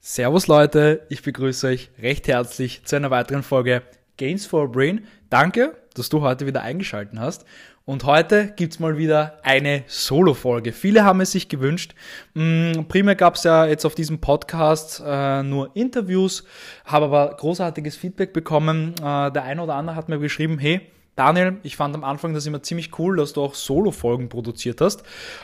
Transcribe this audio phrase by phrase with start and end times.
[0.00, 3.82] Servus Leute, ich begrüße euch recht herzlich zu einer weiteren Folge
[4.16, 5.06] Gains for Brain.
[5.30, 7.44] Danke, dass du heute wieder eingeschaltet hast.
[7.84, 10.72] Und heute gibt's mal wieder eine Solo-Folge.
[10.72, 11.94] Viele haben es sich gewünscht.
[12.34, 16.44] Mm, primär gab's ja jetzt auf diesem Podcast äh, nur Interviews,
[16.84, 18.94] habe aber großartiges Feedback bekommen.
[19.00, 20.80] Äh, der eine oder andere hat mir geschrieben, hey,
[21.14, 25.02] Daniel, ich fand am Anfang das immer ziemlich cool, dass du auch Solo-Folgen produziert hast.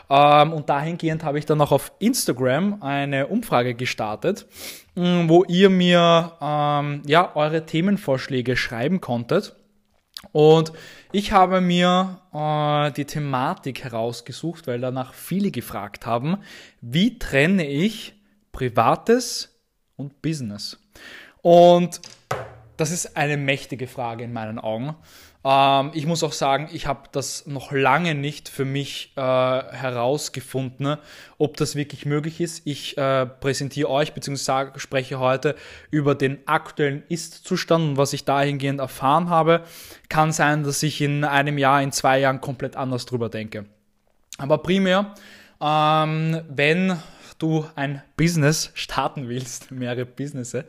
[0.09, 4.47] Ähm, und dahingehend habe ich dann auch auf Instagram eine Umfrage gestartet,
[4.95, 9.57] mm, wo ihr mir ähm, ja eure Themenvorschläge schreiben konntet.
[10.33, 10.73] Und
[11.13, 16.39] ich habe mir äh, die Thematik herausgesucht, weil danach viele gefragt haben,
[16.81, 18.15] wie trenne ich
[18.53, 19.61] Privates
[19.97, 20.79] und Business?
[21.43, 22.01] Und
[22.79, 24.97] das ist eine mächtige Frage in meinen Augen.
[25.49, 30.99] Ähm, ich muss auch sagen, ich habe das noch lange nicht für mich äh, herausgefunden,
[31.39, 32.67] ob das wirklich möglich ist.
[32.67, 34.79] Ich äh, präsentiere euch bzw.
[34.79, 35.55] spreche heute
[35.91, 39.63] über den aktuellen Ist-Zustand und was ich dahingehend erfahren habe.
[40.11, 43.65] Kann sein, dass ich in einem Jahr, in zwei Jahren komplett anders drüber denke.
[44.37, 45.15] Aber primär,
[45.63, 46.99] ähm, wenn
[47.39, 50.65] du ein Business starten willst, mehrere Businesses,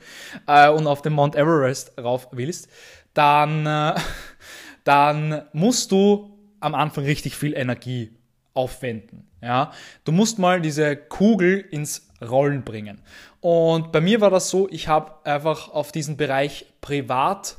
[0.48, 2.70] äh, und auf den Mount Everest rauf willst,
[3.14, 3.96] dann, äh,
[4.90, 8.18] dann musst du am Anfang richtig viel Energie
[8.56, 9.28] aufwenden.
[9.40, 9.72] Ja,
[10.04, 13.00] du musst mal diese Kugel ins Rollen bringen.
[13.40, 17.58] Und bei mir war das so, ich habe einfach auf diesen Bereich privat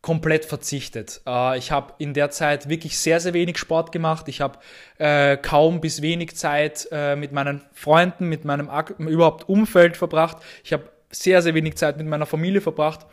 [0.00, 1.20] komplett verzichtet.
[1.26, 4.28] Äh, ich habe in der Zeit wirklich sehr, sehr wenig Sport gemacht.
[4.28, 4.60] Ich habe
[4.98, 10.36] äh, kaum bis wenig Zeit äh, mit meinen Freunden, mit meinem überhaupt Umfeld verbracht.
[10.62, 13.06] Ich habe sehr, sehr wenig Zeit mit meiner Familie verbracht.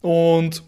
[0.00, 0.62] Und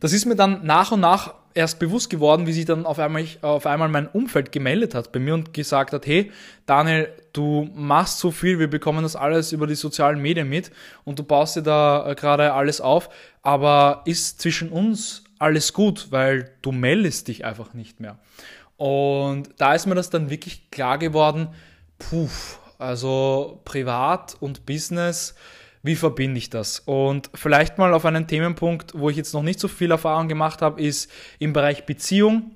[0.00, 3.26] das ist mir dann nach und nach erst bewusst geworden, wie sich dann auf einmal,
[3.42, 6.32] auf einmal mein Umfeld gemeldet hat bei mir und gesagt hat, hey,
[6.66, 10.70] Daniel, du machst so viel, wir bekommen das alles über die sozialen Medien mit
[11.04, 13.10] und du baust dir da äh, gerade alles auf,
[13.42, 18.18] aber ist zwischen uns alles gut, weil du meldest dich einfach nicht mehr.
[18.76, 21.48] Und da ist mir das dann wirklich klar geworden,
[21.98, 22.28] puh,
[22.78, 25.34] also privat und Business,
[25.82, 26.80] wie verbinde ich das?
[26.80, 30.62] Und vielleicht mal auf einen Themenpunkt, wo ich jetzt noch nicht so viel Erfahrung gemacht
[30.62, 32.52] habe, ist im Bereich Beziehung.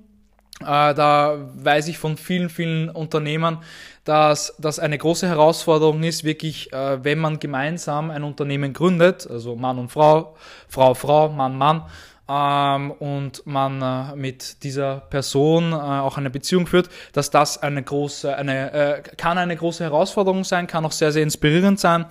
[0.60, 3.62] Äh, da weiß ich von vielen, vielen Unternehmern,
[4.04, 9.56] dass das eine große Herausforderung ist, wirklich, äh, wenn man gemeinsam ein Unternehmen gründet, also
[9.56, 10.36] Mann und Frau,
[10.68, 11.82] Frau, Frau, Mann, Mann,
[12.28, 17.82] ähm, und man äh, mit dieser Person äh, auch eine Beziehung führt, dass das eine
[17.82, 22.06] große, eine, äh, kann eine große Herausforderung sein, kann auch sehr, sehr inspirierend sein.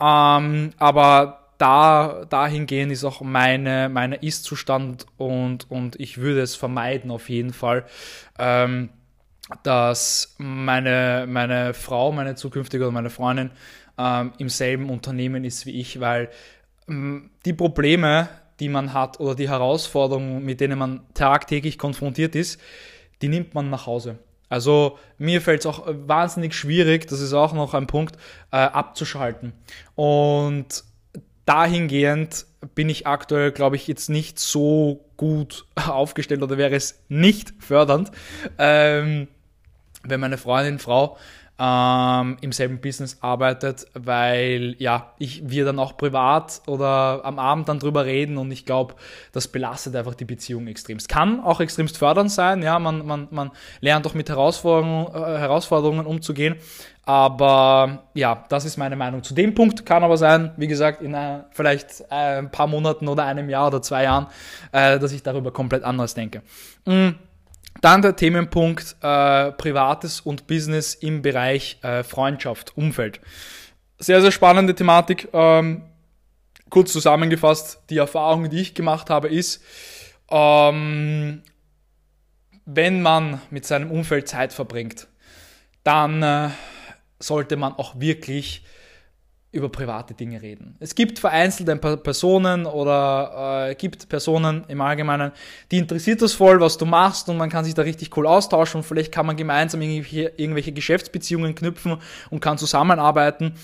[0.00, 7.12] Ähm, aber da, dahingehend ist auch meine, meine Ist-Zustand und, und ich würde es vermeiden
[7.12, 7.84] auf jeden Fall,
[8.40, 8.88] ähm,
[9.62, 13.52] dass meine, meine Frau, meine zukünftige oder meine Freundin
[13.96, 16.30] ähm, im selben Unternehmen ist wie ich, weil
[16.88, 18.28] ähm, die Probleme,
[18.60, 22.60] die man hat oder die Herausforderungen, mit denen man tagtäglich konfrontiert ist,
[23.22, 24.18] die nimmt man nach Hause.
[24.48, 28.16] Also mir fällt es auch wahnsinnig schwierig, das ist auch noch ein Punkt,
[28.50, 29.54] äh, abzuschalten.
[29.94, 30.84] Und
[31.46, 37.54] dahingehend bin ich aktuell, glaube ich, jetzt nicht so gut aufgestellt oder wäre es nicht
[37.60, 38.10] fördernd,
[38.58, 39.28] ähm,
[40.04, 41.16] wenn meine Freundin, Frau
[41.58, 47.68] ähm, im selben Business arbeitet, weil ja, ich wir dann auch privat oder am Abend
[47.68, 48.94] dann drüber reden und ich glaube,
[49.32, 51.08] das belastet einfach die Beziehung extremst.
[51.08, 56.06] Kann auch extremst fördernd sein, ja, man, man, man lernt auch mit Herausforderungen, äh, Herausforderungen
[56.06, 56.56] umzugehen,
[57.04, 59.84] aber ja, das ist meine Meinung zu dem Punkt.
[59.84, 63.68] Kann aber sein, wie gesagt, in äh, vielleicht äh, ein paar Monaten oder einem Jahr
[63.68, 64.26] oder zwei Jahren,
[64.72, 66.42] äh, dass ich darüber komplett anders denke.
[66.86, 67.16] Mhm.
[67.82, 73.20] Dann der Themenpunkt äh, Privates und Business im Bereich äh, Freundschaft, Umfeld.
[73.98, 75.28] Sehr, sehr spannende Thematik.
[75.32, 75.82] Ähm,
[76.70, 79.62] kurz zusammengefasst, die Erfahrung, die ich gemacht habe, ist,
[80.30, 81.42] ähm,
[82.64, 85.08] wenn man mit seinem Umfeld Zeit verbringt,
[85.82, 86.50] dann äh,
[87.18, 88.64] sollte man auch wirklich
[89.52, 90.76] über private Dinge reden.
[90.80, 95.32] Es gibt vereinzelte Personen oder äh, gibt Personen im Allgemeinen,
[95.70, 98.78] die interessiert das voll, was du machst und man kann sich da richtig cool austauschen
[98.78, 101.98] und vielleicht kann man gemeinsam irgendwelche, irgendwelche Geschäftsbeziehungen knüpfen
[102.30, 103.54] und kann zusammenarbeiten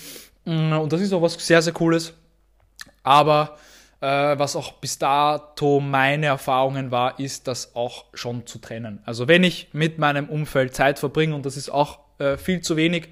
[0.45, 2.13] mm, und das ist auch was sehr, sehr cooles.
[3.01, 3.57] Aber
[4.01, 9.01] äh, was auch bis dato meine Erfahrungen war, ist das auch schon zu trennen.
[9.05, 12.75] Also wenn ich mit meinem Umfeld Zeit verbringe und das ist auch äh, viel zu
[12.75, 13.09] wenig,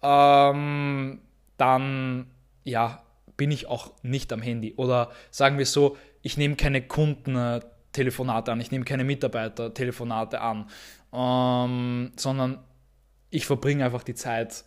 [0.00, 1.20] ähm,
[1.56, 2.30] dann
[2.64, 3.02] ja,
[3.36, 4.74] bin ich auch nicht am Handy.
[4.76, 7.60] Oder sagen wir so, ich nehme keine Kunden äh,
[7.92, 10.68] Telefonate an, ich nehme keine Mitarbeiter-Telefonate an,
[11.12, 12.64] ähm, sondern
[13.30, 14.64] ich verbringe einfach die Zeit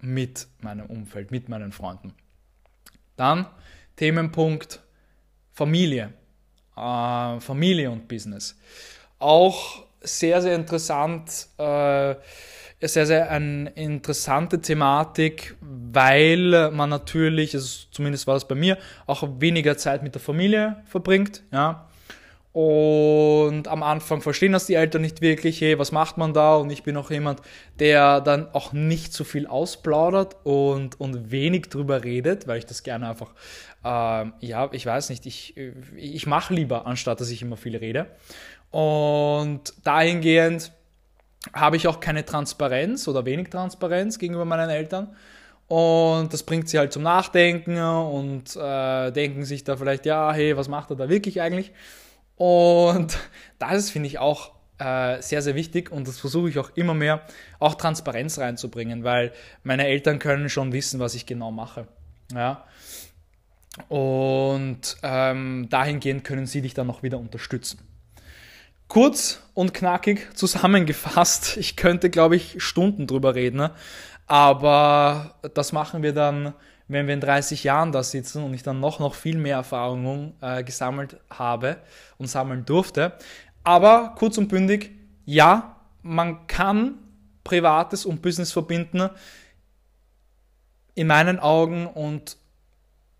[0.00, 2.14] mit meinem Umfeld, mit meinen Freunden.
[3.16, 3.46] Dann
[3.96, 4.82] Themenpunkt
[5.52, 6.12] Familie.
[6.76, 8.58] Äh, Familie und Business.
[9.18, 12.16] Auch sehr, sehr interessant, äh,
[12.88, 19.28] sehr, sehr eine interessante Thematik, weil man natürlich, also zumindest war das bei mir, auch
[19.38, 21.42] weniger Zeit mit der Familie verbringt.
[21.52, 21.88] Ja.
[22.52, 26.56] Und am Anfang verstehen das die Eltern nicht wirklich, hey, was macht man da?
[26.56, 27.40] Und ich bin auch jemand,
[27.78, 32.82] der dann auch nicht so viel ausplaudert und, und wenig drüber redet, weil ich das
[32.82, 33.30] gerne einfach,
[33.84, 35.56] äh, ja, ich weiß nicht, ich,
[35.96, 38.06] ich mache lieber, anstatt dass ich immer viel rede.
[38.70, 40.72] Und dahingehend
[41.52, 45.14] habe ich auch keine Transparenz oder wenig Transparenz gegenüber meinen Eltern.
[45.68, 50.56] Und das bringt sie halt zum Nachdenken und äh, denken sich da vielleicht, ja, hey,
[50.56, 51.72] was macht er da wirklich eigentlich?
[52.36, 53.18] Und
[53.58, 57.22] das finde ich auch äh, sehr, sehr wichtig und das versuche ich auch immer mehr,
[57.58, 61.86] auch Transparenz reinzubringen, weil meine Eltern können schon wissen, was ich genau mache.
[62.34, 62.64] Ja.
[63.88, 67.80] Und ähm, dahingehend können sie dich dann noch wieder unterstützen.
[68.92, 73.70] Kurz und knackig zusammengefasst, ich könnte, glaube ich, Stunden drüber reden, ne?
[74.26, 76.52] aber das machen wir dann
[76.88, 80.34] wenn wir in 30 Jahren da sitzen und ich dann noch, noch viel mehr Erfahrungen
[80.42, 81.78] äh, gesammelt habe
[82.18, 83.14] und sammeln durfte.
[83.64, 84.90] Aber kurz und bündig,
[85.24, 86.98] ja, man kann
[87.44, 89.08] Privates und Business verbinden.
[90.94, 92.36] In meinen Augen und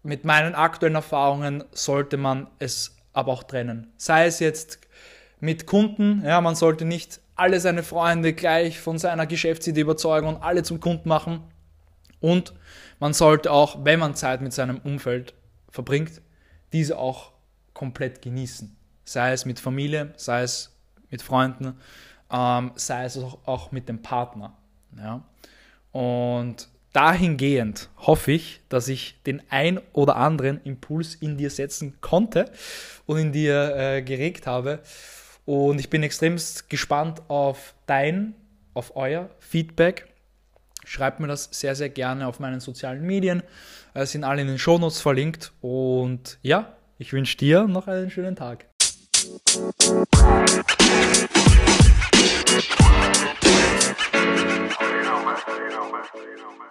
[0.03, 3.91] mit meinen aktuellen Erfahrungen sollte man es aber auch trennen.
[3.97, 4.81] Sei es jetzt
[5.43, 10.37] mit Kunden, ja, man sollte nicht alle seine Freunde gleich von seiner Geschäftsidee überzeugen und
[10.41, 11.41] alle zum Kunden machen.
[12.21, 12.55] Und
[13.01, 15.35] man sollte auch, wenn man Zeit mit seinem Umfeld
[15.69, 16.23] verbringt,
[16.73, 17.33] diese auch
[17.75, 18.77] komplett genießen.
[19.05, 20.79] Sei es mit Familie, sei es
[21.11, 21.75] mit Freunden,
[22.31, 24.57] ähm, sei es auch, auch mit dem Partner.
[24.97, 25.25] Ja?
[25.91, 32.53] Und dahingehend hoffe ich, dass ich den ein oder anderen Impuls in dir setzen konnte
[33.07, 34.79] und in dir äh, geregt habe.
[35.45, 38.35] Und ich bin extremst gespannt auf dein,
[38.75, 40.13] auf euer Feedback
[40.85, 43.43] Schreibt mir das sehr, sehr gerne auf meinen sozialen Medien.
[43.95, 45.53] Es sind alle in den Shownotes verlinkt.
[45.61, 48.67] Und ja, ich wünsche dir noch einen schönen Tag.
[49.55, 49.73] You
[55.03, 56.69] know, man.